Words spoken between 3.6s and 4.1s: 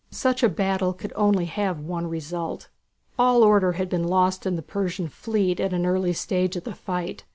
had been